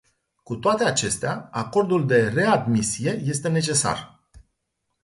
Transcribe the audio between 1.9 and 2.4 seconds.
de